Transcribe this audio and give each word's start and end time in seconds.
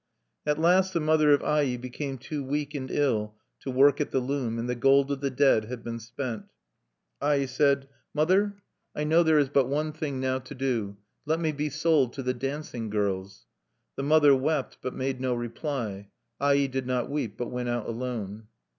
At 0.47 0.57
last 0.59 0.93
the 0.93 0.99
mother 0.99 1.31
of 1.31 1.43
Ai 1.43 1.77
became 1.77 2.17
too 2.17 2.43
weak 2.43 2.73
and 2.73 2.89
ill 2.89 3.35
to 3.59 3.69
work 3.69 4.01
at 4.01 4.09
the 4.09 4.19
loom; 4.19 4.57
and 4.57 4.67
the 4.67 4.73
gold 4.73 5.11
of 5.11 5.21
the 5.21 5.29
dead 5.29 5.65
had 5.65 5.83
been 5.83 5.99
spent. 5.99 6.45
Ai 7.21 7.45
said: 7.45 7.87
"Mother, 8.11 8.55
I 8.95 9.03
know 9.03 9.21
there 9.21 9.37
is 9.37 9.49
but 9.49 9.69
one 9.69 9.91
thing 9.93 10.19
now 10.19 10.39
to 10.39 10.55
do. 10.55 10.97
Let 11.27 11.39
me 11.39 11.51
be 11.51 11.69
sold 11.69 12.13
to 12.13 12.23
the 12.23 12.33
dancing 12.33 12.89
girls." 12.89 13.45
The 13.95 14.01
mother 14.01 14.35
wept, 14.35 14.79
and 14.83 14.97
made 14.97 15.21
no 15.21 15.35
reply. 15.35 16.09
Ai 16.39 16.65
did 16.65 16.87
not 16.87 17.07
weep, 17.11 17.37
but 17.37 17.51
went 17.51 17.69
out 17.69 17.87
alone. 17.87 18.47